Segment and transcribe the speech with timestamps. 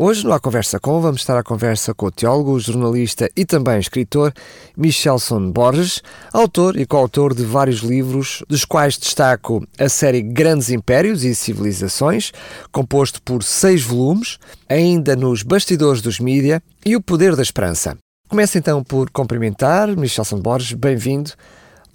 [0.00, 3.80] Hoje, no A Conversa Com, vamos estar à conversa com o teólogo, jornalista e também
[3.80, 4.32] escritor
[4.76, 11.24] Michelson Borges, autor e coautor de vários livros, dos quais destaco a série Grandes Impérios
[11.24, 12.30] e Civilizações,
[12.70, 14.38] composto por seis volumes,
[14.68, 17.98] ainda nos bastidores dos mídia e o poder da esperança.
[18.28, 21.32] Começo então por cumprimentar Michelson Borges, bem-vindo.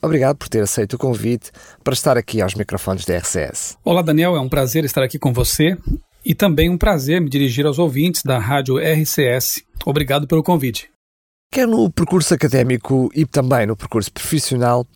[0.02, 1.52] Obrigado por ter aceito o convite
[1.82, 3.78] para estar aqui aos microfones da RCS.
[3.82, 5.78] Olá, Daniel, é um prazer estar aqui com você
[6.26, 9.62] e também um prazer me dirigir aos ouvintes da Rádio RCS.
[9.86, 10.89] Obrigado pelo convite.
[11.52, 14.88] Quer no percurso académico e também no percurso profissional,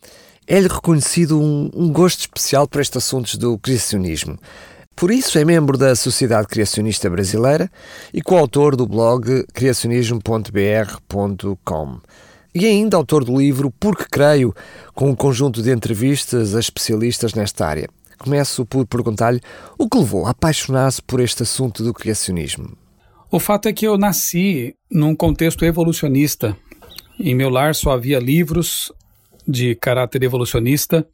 [0.46, 4.38] é-lhe reconhecido um, um gosto especial por estes assuntos do criacionismo.
[4.96, 7.70] Por isso é membro da Sociedade Criacionista Brasileira
[8.12, 12.00] e coautor do blog criacionismo.br.com.
[12.52, 14.52] E ainda autor do livro Porque Creio,
[14.94, 17.88] com um conjunto de entrevistas a especialistas nesta área.
[18.18, 19.40] Começo por perguntar-lhe
[19.78, 22.76] o que levou a apaixonar-se por este assunto do criacionismo.
[23.30, 26.56] O fato é que eu nasci num contexto evolucionista.
[27.20, 28.92] Em meu lar só havia livros
[29.46, 31.06] de caráter evolucionista.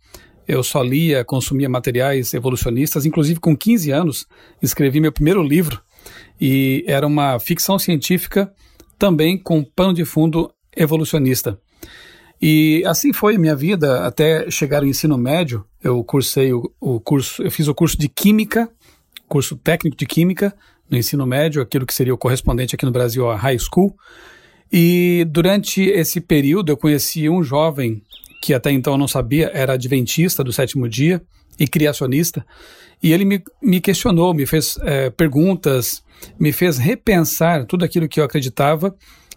[0.47, 3.05] Eu só lia, consumia materiais evolucionistas.
[3.05, 4.27] Inclusive, com 15 anos,
[4.63, 5.81] escrevi meu primeiro livro
[6.41, 8.53] e era uma ficção científica
[8.99, 11.59] também com pano de fundo evolucionista.
[12.41, 15.65] E assim foi a minha vida até chegar ao ensino médio.
[15.83, 18.69] Eu cursei o, o curso, eu fiz o curso de Química,
[19.29, 20.55] curso técnico de Química
[20.91, 23.95] no ensino médio, aquilo que seria o correspondente aqui no Brasil à High School.
[24.73, 28.03] E durante esse período eu conheci um jovem
[28.43, 31.23] que até então eu não sabia, era adventista do sétimo dia
[31.59, 32.45] e criacionista.
[33.03, 36.03] E ele me, me questionou, me fez é, perguntas,
[36.39, 38.95] me fez repensar tudo aquilo que eu acreditava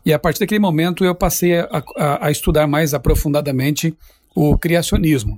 [0.08, 3.94] e a partir daquele momento eu passei a, a, a estudar mais aprofundadamente
[4.34, 5.38] o criacionismo.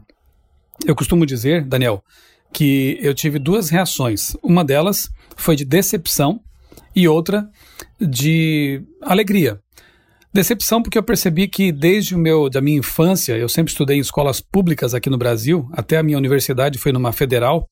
[0.85, 2.03] Eu costumo dizer, Daniel,
[2.53, 4.37] que eu tive duas reações.
[4.43, 6.39] Uma delas foi de decepção
[6.95, 7.49] e outra
[7.99, 9.59] de alegria.
[10.31, 14.01] Decepção porque eu percebi que desde o meu da minha infância, eu sempre estudei em
[14.01, 17.67] escolas públicas aqui no Brasil, até a minha universidade foi numa federal.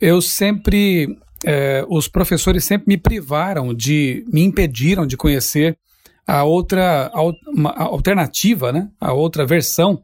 [0.00, 5.78] Eu sempre eh, os professores sempre me privaram de me impediram de conhecer
[6.26, 8.88] a outra a alternativa, né?
[9.00, 10.02] a outra versão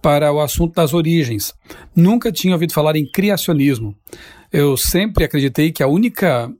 [0.00, 1.52] para o assunto das origens.
[1.94, 3.96] Nunca tinha ouvido falar em criacionismo.
[4.52, 6.50] Eu sempre acreditei que a única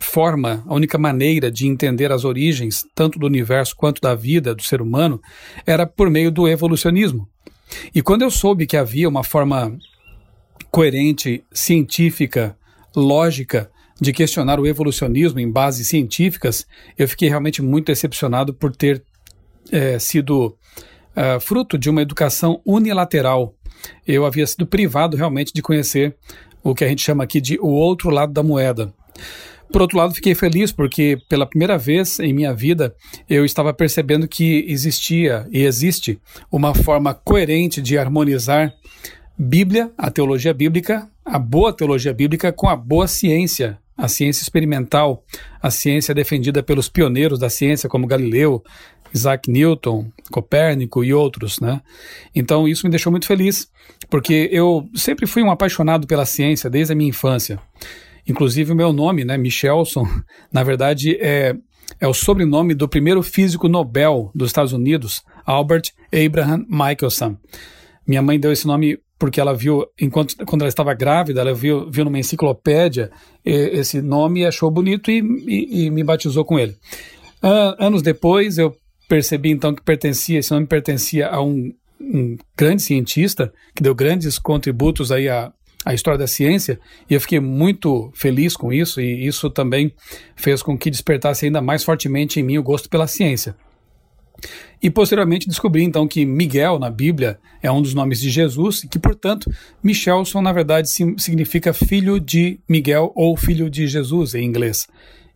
[0.00, 4.62] forma, a única maneira de entender as origens, tanto do universo quanto da vida do
[4.62, 5.20] ser humano,
[5.64, 7.28] era por meio do evolucionismo.
[7.94, 9.76] E quando eu soube que havia uma forma
[10.70, 12.56] coerente, científica,
[12.94, 13.70] lógica
[14.00, 16.66] de questionar o evolucionismo em bases científicas,
[16.98, 19.02] eu fiquei realmente muito decepcionado por ter
[19.72, 20.56] é, sido
[21.16, 23.54] uh, fruto de uma educação unilateral.
[24.06, 26.14] Eu havia sido privado realmente de conhecer
[26.62, 28.92] o que a gente chama aqui de o outro lado da moeda.
[29.72, 32.94] Por outro lado, fiquei feliz porque pela primeira vez em minha vida
[33.28, 36.20] eu estava percebendo que existia e existe
[36.50, 38.72] uma forma coerente de harmonizar
[39.38, 45.24] Bíblia, a teologia bíblica, a boa teologia bíblica com a boa ciência a ciência experimental,
[45.60, 48.62] a ciência defendida pelos pioneiros da ciência, como Galileu,
[49.14, 51.80] Isaac Newton, Copérnico e outros, né?
[52.34, 53.70] Então isso me deixou muito feliz,
[54.10, 57.58] porque eu sempre fui um apaixonado pela ciência desde a minha infância.
[58.28, 60.06] Inclusive o meu nome, né, Michelson,
[60.52, 61.56] na verdade é
[62.00, 67.36] é o sobrenome do primeiro físico Nobel dos Estados Unidos, Albert Abraham Michelson.
[68.06, 71.90] Minha mãe deu esse nome porque ela viu, enquanto quando ela estava grávida, ela viu,
[71.90, 73.10] viu numa enciclopédia
[73.44, 76.76] esse nome e achou bonito e, e, e me batizou com ele.
[77.78, 78.76] Anos depois, eu
[79.08, 84.38] percebi então que pertencia, esse nome pertencia a um, um grande cientista que deu grandes
[84.38, 85.52] contributos aí à,
[85.84, 86.78] à história da ciência
[87.08, 89.92] e eu fiquei muito feliz com isso e isso também
[90.34, 93.56] fez com que despertasse ainda mais fortemente em mim o gosto pela ciência.
[94.86, 98.88] E posteriormente descobri então que Miguel na Bíblia é um dos nomes de Jesus e
[98.88, 99.52] que, portanto,
[99.82, 104.86] Michelson na verdade significa filho de Miguel ou filho de Jesus em inglês.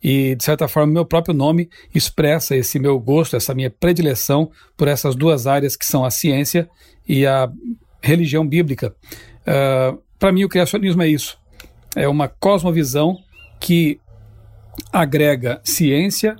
[0.00, 4.86] E, de certa forma, meu próprio nome expressa esse meu gosto, essa minha predileção por
[4.86, 6.70] essas duas áreas que são a ciência
[7.08, 7.50] e a
[8.00, 8.94] religião bíblica.
[9.40, 11.36] Uh, Para mim, o criacionismo é isso.
[11.96, 13.18] É uma cosmovisão
[13.58, 13.98] que
[14.92, 16.36] agrega ciência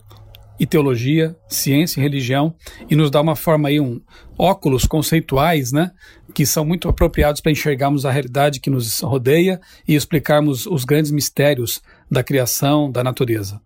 [0.61, 2.55] e teologia, ciência e religião,
[2.91, 3.99] e nos dá uma forma aí, um
[4.39, 5.91] óculos conceituais, né,
[6.35, 9.59] que são muito apropriados para enxergarmos a realidade que nos rodeia
[9.89, 11.81] e explicarmos os grandes mistérios
[12.11, 13.59] da criação, da natureza.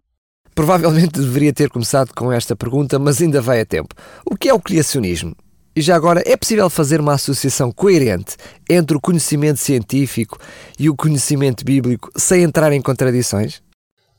[0.54, 3.92] Provavelmente deveria ter começado com esta pergunta, mas ainda vai a tempo.
[4.24, 5.34] O que é o criacionismo?
[5.76, 8.36] E já agora, é possível fazer uma associação coerente
[8.70, 10.38] entre o conhecimento científico
[10.78, 13.60] e o conhecimento bíblico sem entrar em contradições?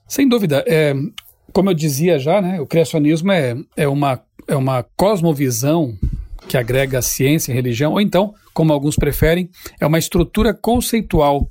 [0.05, 0.65] Sem dúvida.
[0.67, 0.93] É,
[1.55, 5.97] como eu dizia já, né, o criacionismo é, é, uma, é uma cosmovisão
[6.49, 9.49] que agrega ciência e religião, ou então, como alguns preferem,
[9.79, 11.49] é uma estrutura conceitual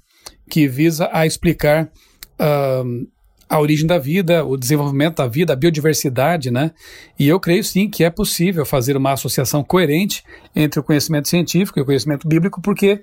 [0.51, 1.91] que visa a explicar
[2.39, 3.09] uh,
[3.49, 6.73] a origem da vida, o desenvolvimento da vida, a biodiversidade, né?
[7.19, 10.23] E eu creio sim que é possível fazer uma associação coerente
[10.55, 13.03] entre o conhecimento científico e o conhecimento bíblico, porque,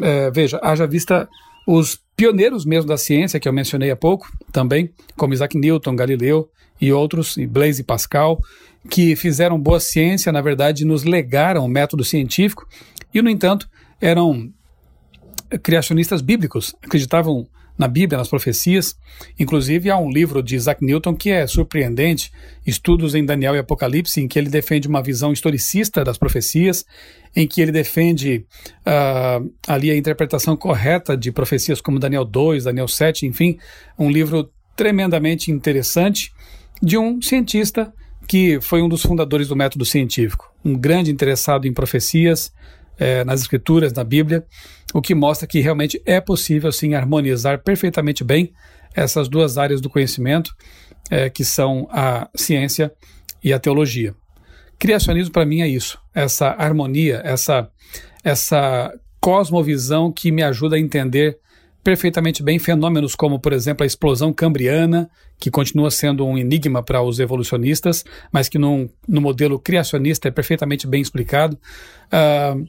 [0.00, 1.28] é, veja, haja vista
[1.66, 6.50] os pioneiros mesmo da ciência, que eu mencionei há pouco, também, como Isaac Newton, Galileu
[6.80, 8.40] e outros, e Blaise Pascal,
[8.90, 12.68] que fizeram boa ciência, na verdade, nos legaram o método científico,
[13.14, 13.70] e, no entanto,
[14.00, 14.52] eram
[15.62, 17.46] criacionistas bíblicos, acreditavam
[17.78, 18.96] na Bíblia, nas profecias.
[19.38, 22.32] Inclusive, há um livro de Isaac Newton que é surpreendente,
[22.66, 26.84] Estudos em Daniel e Apocalipse, em que ele defende uma visão historicista das profecias,
[27.34, 28.44] em que ele defende
[28.80, 33.58] uh, ali a interpretação correta de profecias como Daniel 2, Daniel 7, enfim,
[33.98, 36.32] um livro tremendamente interessante
[36.82, 37.92] de um cientista
[38.26, 42.52] que foi um dos fundadores do método científico, um grande interessado em profecias,
[42.98, 44.44] é, nas escrituras, na Bíblia,
[44.92, 48.52] o que mostra que realmente é possível sim harmonizar perfeitamente bem
[48.94, 50.54] essas duas áreas do conhecimento,
[51.10, 52.92] é, que são a ciência
[53.42, 54.14] e a teologia.
[54.78, 57.70] Criacionismo para mim é isso, essa harmonia, essa
[58.24, 61.38] essa cosmovisão que me ajuda a entender
[61.82, 65.08] perfeitamente bem fenômenos como, por exemplo, a explosão cambriana,
[65.38, 70.86] que continua sendo um enigma para os evolucionistas, mas que no modelo criacionista é perfeitamente
[70.86, 71.58] bem explicado.
[72.12, 72.66] Uh,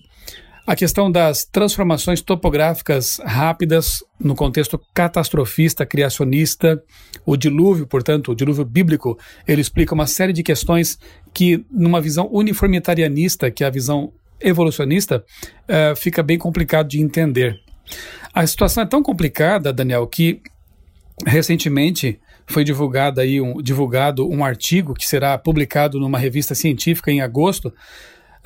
[0.70, 6.80] a questão das transformações topográficas rápidas no contexto catastrofista, criacionista,
[7.26, 9.18] o dilúvio, portanto, o dilúvio bíblico,
[9.48, 11.00] ele explica uma série de questões
[11.34, 15.26] que, numa visão uniformitarianista, que é a visão evolucionista,
[15.64, 17.60] uh, fica bem complicado de entender.
[18.32, 20.40] A situação é tão complicada, Daniel, que
[21.26, 27.22] recentemente foi divulgado, aí um, divulgado um artigo que será publicado numa revista científica em
[27.22, 27.74] agosto,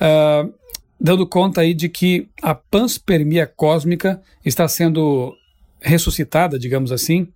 [0.00, 0.63] uh,
[1.00, 5.34] dando conta aí de que a panspermia cósmica está sendo
[5.80, 7.28] ressuscitada, digamos assim,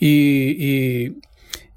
[0.00, 1.12] e,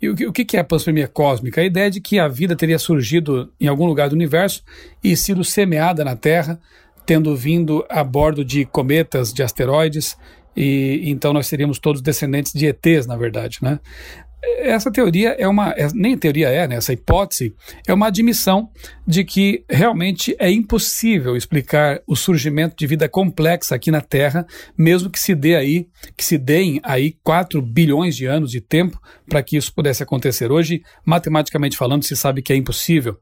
[0.02, 1.62] e, e o, que, o que é a panspermia cósmica?
[1.62, 4.64] A ideia de que a vida teria surgido em algum lugar do universo
[5.04, 6.60] e sido semeada na Terra,
[7.06, 10.18] tendo vindo a bordo de cometas, de asteroides,
[10.56, 13.80] e então nós seríamos todos descendentes de ETs, na verdade, né?
[14.44, 17.56] Essa teoria é uma, é, nem teoria é, né, essa hipótese
[17.88, 18.70] é uma admissão
[19.06, 24.46] de que realmente é impossível explicar o surgimento de vida complexa aqui na Terra,
[24.78, 29.00] mesmo que se dê aí, que se deem aí 4 bilhões de anos de tempo
[29.28, 30.52] para que isso pudesse acontecer.
[30.52, 33.18] Hoje, matematicamente falando, se sabe que é impossível.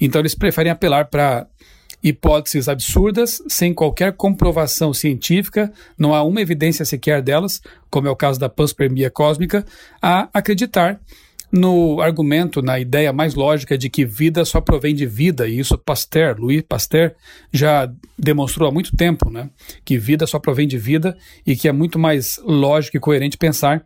[0.00, 1.46] Então eles preferem apelar para
[2.02, 7.60] hipóteses absurdas, sem qualquer comprovação científica, não há uma evidência sequer delas,
[7.90, 9.64] como é o caso da panspermia cósmica,
[10.00, 11.00] a acreditar
[11.50, 15.78] no argumento, na ideia mais lógica de que vida só provém de vida, e isso
[15.78, 17.12] Pasteur, Louis Pasteur,
[17.50, 19.48] já demonstrou há muito tempo, né?
[19.84, 21.16] Que vida só provém de vida
[21.46, 23.84] e que é muito mais lógico e coerente pensar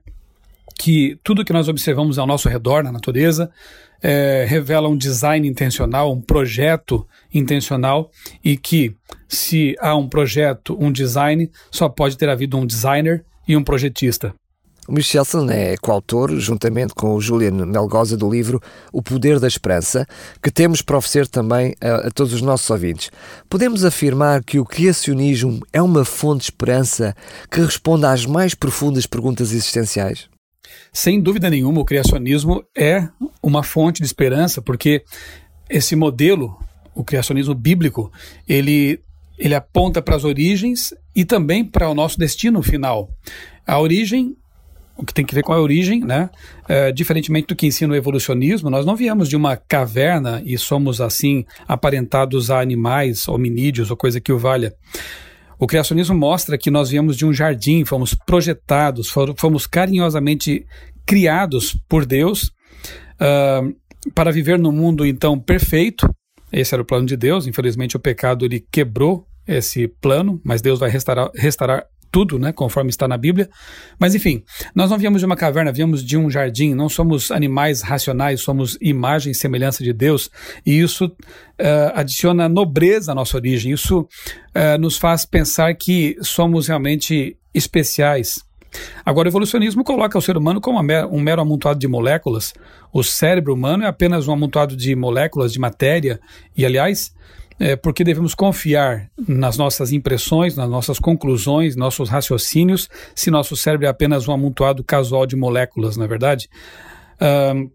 [0.79, 3.51] que tudo que nós observamos ao nosso redor, na natureza,
[4.03, 8.11] é, revela um design intencional, um projeto intencional,
[8.45, 8.95] e que
[9.29, 14.35] se há um projeto, um design, só pode ter havido um designer e um projetista.
[14.89, 18.61] O Michelson é coautor, juntamente com o Julian Melgoza, do livro
[18.93, 20.05] O Poder da Esperança,
[20.43, 23.09] que temos para oferecer também a, a, todos os nossos ouvintes.
[23.49, 27.15] Podemos afirmar que o criacionismo é uma fonte de esperança
[27.49, 30.32] que responde às mais profundas perguntas existenciais?
[30.93, 33.09] Sem dúvida nenhuma, o criacionismo é
[33.43, 35.03] uma fonte de esperança, porque
[35.69, 36.59] esse modelo,
[36.95, 38.11] o criacionismo bíblico,
[38.49, 39.01] ele,
[39.39, 43.11] ele aponta para as origens e também para o nosso destino final.
[43.67, 44.37] A origem
[44.97, 46.31] o que tem que ver com a origem, né?
[46.69, 51.01] É, diferentemente do que ensina o evolucionismo, nós não viemos de uma caverna e somos
[51.01, 54.75] assim aparentados a animais, hominídeos ou coisa que o valha.
[55.63, 60.67] O criacionismo mostra que nós viemos de um jardim, fomos projetados, fomos carinhosamente
[61.07, 62.51] criados por Deus
[63.21, 63.73] uh,
[64.13, 66.13] para viver no mundo então perfeito.
[66.53, 67.47] Esse era o plano de Deus.
[67.47, 72.91] Infelizmente, o pecado ele quebrou esse plano, mas Deus vai restaurar, restaurar tudo, né, conforme
[72.91, 73.49] está na Bíblia.
[73.99, 77.81] Mas enfim, nós não viemos de uma caverna, viemos de um jardim, não somos animais
[77.81, 80.31] racionais, somos imagem e semelhança de Deus,
[80.65, 86.69] e isso uh, adiciona nobreza à nossa origem, isso uh, nos faz pensar que somos
[86.69, 88.45] realmente especiais.
[89.05, 92.55] Agora, o evolucionismo coloca o ser humano como um mero amontoado de moléculas.
[92.91, 96.19] O cérebro humano é apenas um amontoado de moléculas, de matéria,
[96.57, 97.13] e aliás,
[97.59, 103.87] é, porque devemos confiar nas nossas impressões, nas nossas conclusões, nossos raciocínios, se nosso cérebro
[103.87, 106.49] é apenas um amontoado casual de moléculas, não é verdade?
[107.21, 107.71] Um,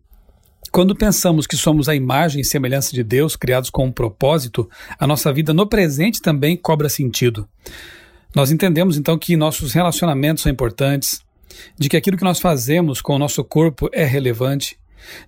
[0.72, 4.70] Quando pensamos que somos a imagem e semelhança de Deus, criados com um propósito,
[5.00, 7.48] a nossa vida no presente também cobra sentido.
[8.36, 11.22] Nós entendemos então que nossos relacionamentos são importantes,
[11.80, 14.78] de que aquilo que nós fazemos com o nosso corpo é relevante,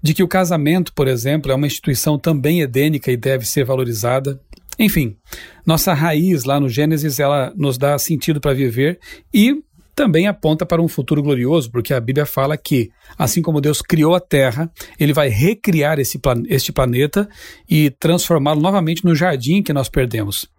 [0.02, 4.40] de que o casamento, por exemplo, é uma instituição também edênica e deve ser valorizada.
[4.78, 5.18] Enfim,
[5.66, 9.00] nossa raiz lá no Gênesis, ela nos dá sentido para viver
[9.34, 9.62] e
[10.00, 14.16] também aponta para um futuro glorioso, porque a Bíblia fala que, assim como Deus criou
[14.16, 17.28] a Terra, ele vai recriar esse plan este planeta
[17.70, 20.50] e transformá-lo novamente no jardim que nós perdemos.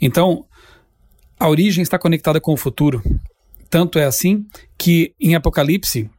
[0.00, 0.44] Então,
[1.38, 3.00] a origem está conectada com o futuro.
[3.70, 4.44] Tanto é assim
[4.76, 6.10] que em Apocalipse,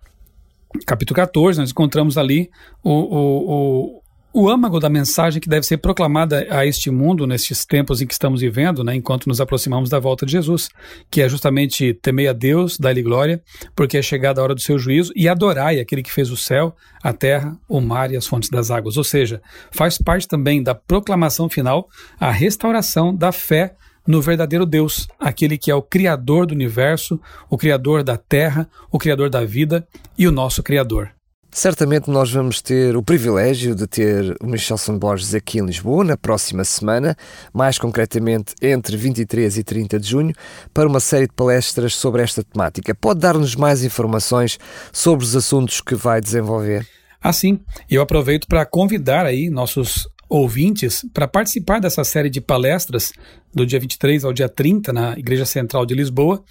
[0.86, 2.50] capítulo 14, nós encontramos ali
[2.84, 4.04] o, o,
[4.34, 8.14] o âmago da mensagem que deve ser proclamada a este mundo nestes tempos em que
[8.14, 10.70] estamos vivendo, né, enquanto nos aproximamos da volta de Jesus,
[11.12, 13.42] que é justamente temei a Deus, dar-lhe glória,
[13.76, 16.76] porque é chegada a hora do seu juízo, e adorai aquele que fez o céu,
[17.04, 18.98] a terra, o mar e as fontes das águas.
[18.98, 19.40] Ou seja,
[19.72, 21.88] faz parte também da proclamação final
[22.20, 23.76] a restauração da fé
[24.08, 27.20] no verdadeiro Deus, aquele que é o Criador do universo,
[27.50, 31.12] o Criador da terra, o Criador da vida e o nosso Criador.
[31.54, 36.18] Certamente nós vamos ter o privilégio de ter o Michelson Borges aqui em Lisboa na
[36.18, 37.16] próxima semana,
[37.54, 40.34] mais concretamente entre 23 e 30 de junho,
[40.74, 42.96] para uma série de palestras sobre esta temática.
[42.96, 44.58] Pode dar-nos mais informações
[44.92, 46.88] sobre os assuntos que vai desenvolver?
[47.22, 53.14] Assim, eu aproveito para convidar aí nossos ouvintes para participar dessa série de palestras
[53.54, 56.44] do dia 23 ao dia 30 na Igreja Central de Lisboa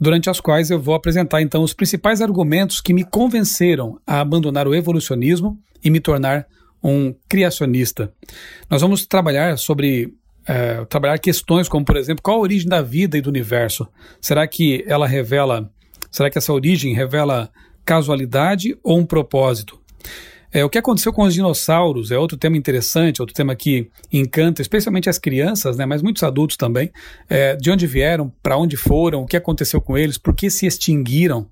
[0.00, 4.66] durante as quais eu vou apresentar então os principais argumentos que me convenceram a abandonar
[4.66, 6.46] o evolucionismo e me tornar
[6.82, 8.10] um criacionista.
[8.70, 10.14] Nós vamos trabalhar sobre
[10.46, 13.86] é, trabalhar questões como, por exemplo, qual a origem da vida e do universo?
[14.18, 15.70] Será que ela revela,
[16.10, 17.50] será que essa origem revela
[17.84, 19.78] casualidade ou um propósito?
[20.52, 24.62] É, o que aconteceu com os dinossauros é outro tema interessante, outro tema que encanta
[24.62, 26.90] especialmente as crianças, né, mas muitos adultos também.
[27.28, 30.66] É, de onde vieram, para onde foram, o que aconteceu com eles, por que se
[30.66, 31.48] extinguiram?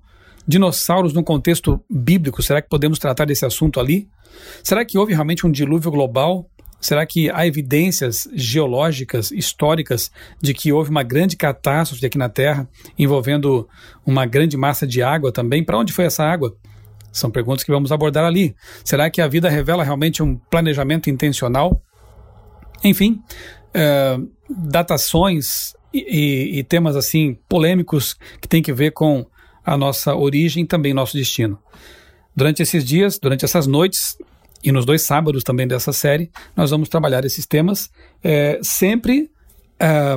[0.47, 4.07] Dinossauros no contexto bíblico, será que podemos tratar desse assunto ali?
[4.63, 6.47] Será que houve realmente um dilúvio global?
[6.79, 12.69] Será que há evidências geológicas, históricas, de que houve uma grande catástrofe aqui na Terra,
[12.95, 13.67] envolvendo
[14.05, 15.63] uma grande massa de água também?
[15.63, 16.55] Para onde foi essa água?
[17.15, 18.53] São perguntas que vamos abordar ali.
[18.83, 21.81] Será que a vida revela realmente um planejamento intencional?
[22.83, 23.21] Enfim,
[23.73, 24.17] é,
[24.49, 29.25] datações e, e, temas assim polêmicos que têm que ver com
[29.65, 31.57] a nossa origem e também nosso destino.
[32.35, 34.17] Durante esses dias, durante essas noites
[34.61, 37.89] e nos dois sábados também dessa série, nós vamos trabalhar esses temas
[38.21, 39.31] é, sempre
[39.79, 40.15] é,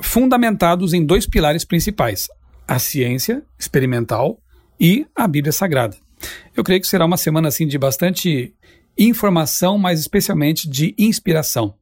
[0.00, 2.26] fundamentados em dois pilares principais:
[2.66, 4.40] a ciência experimental
[4.80, 6.05] e a Bíblia Sagrada.
[6.56, 8.54] Eu creio que será uma semana assim de bastante
[8.98, 11.74] informação, mas especialmente de inspiração,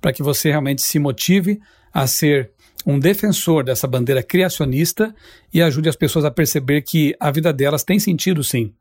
[0.00, 1.60] para que você realmente se motive
[1.92, 2.52] a ser
[2.86, 5.14] um defensor dessa bandeira criacionista
[5.52, 8.72] e ajude as pessoas a perceber que a vida delas tem sentido sim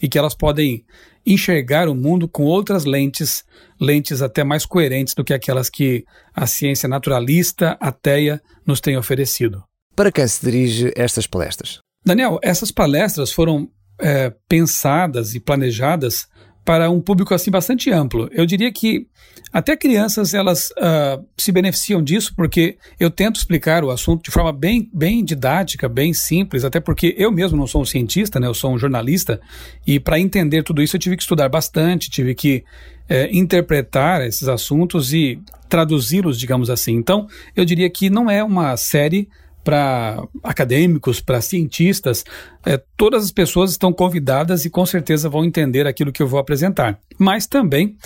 [0.00, 0.84] e que elas podem
[1.26, 3.44] enxergar o mundo com outras lentes,
[3.80, 9.62] lentes até mais coerentes do que aquelas que a ciência naturalista, ateia, nos tem oferecido.
[9.96, 11.80] Para quem se dirige estas palestras?
[12.04, 13.68] Daniel, essas palestras foram
[13.98, 16.28] é, pensadas e planejadas
[16.64, 18.28] para um público assim bastante amplo.
[18.30, 19.06] Eu diria que
[19.50, 24.52] até crianças elas uh, se beneficiam disso porque eu tento explicar o assunto de forma
[24.52, 28.46] bem, bem didática, bem simples, até porque eu mesmo não sou um cientista, né?
[28.46, 29.40] Eu sou um jornalista
[29.86, 32.62] e para entender tudo isso eu tive que estudar bastante, tive que
[33.08, 35.40] é, interpretar esses assuntos e
[35.70, 36.92] traduzi-los, digamos assim.
[36.92, 37.26] Então,
[37.56, 39.26] eu diria que não é uma série
[39.68, 42.24] para acadêmicos, para cientistas,
[42.64, 46.40] é, todas as pessoas estão convidadas e com certeza vão entender aquilo que eu vou
[46.40, 46.98] apresentar.
[47.18, 47.98] Mas também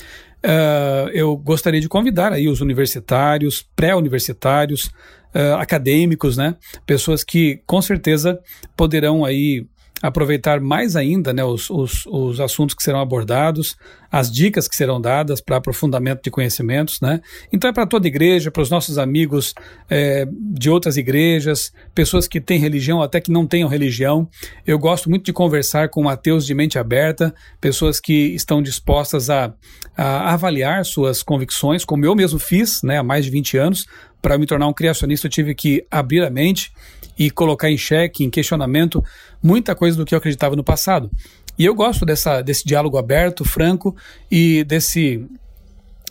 [0.45, 6.57] uh, eu gostaria de convidar aí os universitários, pré-universitários, uh, acadêmicos, né?
[6.85, 8.41] Pessoas que com certeza
[8.77, 9.65] poderão aí
[10.03, 13.77] aproveitar mais ainda né, os, os, os assuntos que serão abordados,
[14.11, 17.01] as dicas que serão dadas para aprofundamento de conhecimentos.
[17.01, 17.21] Né?
[17.53, 19.55] Então é para toda igreja, para os nossos amigos
[19.89, 24.29] é, de outras igrejas, pessoas que têm religião, até que não tenham religião.
[24.67, 29.55] Eu gosto muito de conversar com ateus de mente aberta, pessoas que estão dispostas a,
[29.97, 33.87] a avaliar suas convicções, como eu mesmo fiz né, há mais de 20 anos.
[34.21, 36.73] Para me tornar um criacionista, eu tive que abrir a mente
[37.19, 39.05] e colocar em xeque, em questionamento,
[39.43, 41.11] muita coisa do que eu acreditava no passado.
[41.59, 43.95] E eu gosto dessa, desse diálogo aberto, franco
[44.31, 45.25] e desse,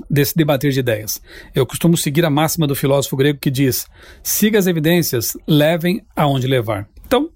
[0.10, 1.22] desse debater de ideias.
[1.56, 3.88] Eu costumo seguir a máxima do filósofo grego que diz:
[4.22, 6.88] siga as evidências, levem aonde levar.
[7.06, 7.30] Então,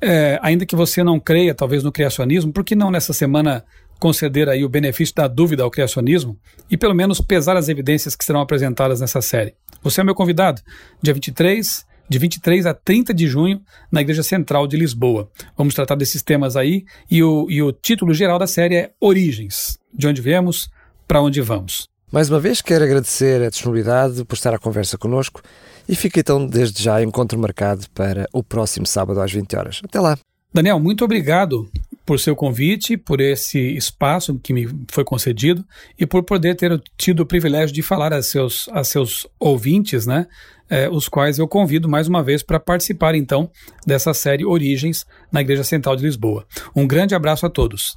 [0.00, 3.64] é, ainda que você não creia, talvez, no criacionismo, por que não nessa semana
[3.98, 6.38] conceder aí o benefício da dúvida ao criacionismo
[6.70, 9.54] e pelo menos pesar as evidências que serão apresentadas nessa série.
[9.82, 10.60] Você é meu convidado,
[11.00, 15.30] dia 23, de 23 a 30 de junho, na Igreja Central de Lisboa.
[15.56, 19.78] Vamos tratar desses temas aí e o, e o título geral da série é Origens,
[19.92, 20.68] de onde viemos,
[21.06, 21.88] para onde vamos.
[22.12, 25.42] Mais uma vez, quero agradecer a disponibilidade por estar à conversa connosco
[25.88, 29.80] e fica então desde já encontro marcado para o próximo sábado às 20 horas.
[29.82, 30.16] Até lá.
[30.52, 31.68] Daniel, muito obrigado
[32.04, 35.64] por seu convite, por esse espaço que me foi concedido
[35.98, 40.26] e por poder ter tido o privilégio de falar a seus, a seus ouvintes, né?
[40.68, 43.50] É, os quais eu convido mais uma vez para participar então
[43.86, 46.46] dessa série Origens na Igreja Central de Lisboa.
[46.74, 47.96] Um grande abraço a todos.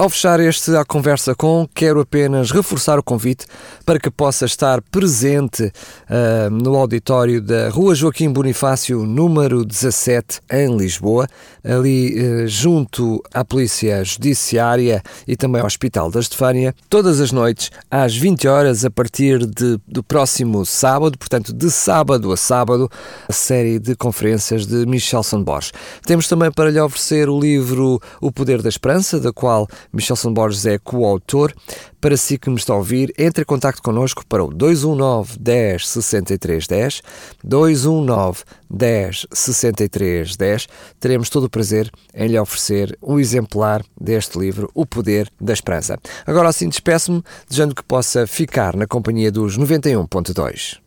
[0.00, 3.46] Ao fechar este A Conversa Com, quero apenas reforçar o convite
[3.84, 10.76] para que possa estar presente uh, no auditório da Rua Joaquim Bonifácio, número 17, em
[10.76, 11.26] Lisboa,
[11.64, 17.72] ali uh, junto à Polícia Judiciária e também ao Hospital da Estefânia, todas as noites,
[17.90, 22.88] às 20 horas, a partir de, do próximo sábado, portanto, de sábado a sábado,
[23.28, 25.72] a série de conferências de Michelson Borges.
[26.06, 30.66] Temos também para lhe oferecer o livro O Poder da Esperança, da qual Michelson Borges
[30.66, 31.52] é coautor.
[32.00, 35.88] Para si que me está a ouvir, entre em contato connosco para o 219 10
[35.88, 37.02] 63 10,
[37.42, 40.68] 219 10 63 10.
[41.00, 45.98] Teremos todo o prazer em lhe oferecer um exemplar deste livro, O Poder da Esperança.
[46.26, 50.76] Agora assim despeço-me, desejando que possa ficar na companhia dos 91.2.